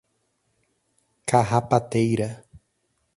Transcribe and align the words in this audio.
Carrapateira 1.29 2.41